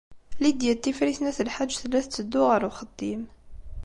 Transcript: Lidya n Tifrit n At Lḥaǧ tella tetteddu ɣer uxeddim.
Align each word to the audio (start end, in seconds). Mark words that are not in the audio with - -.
Lidya 0.41 0.73
n 0.75 0.79
Tifrit 0.83 1.19
n 1.21 1.29
At 1.29 1.39
Lḥaǧ 1.47 1.71
tella 1.75 1.99
tetteddu 2.03 2.41
ɣer 2.49 2.61
uxeddim. 2.69 3.23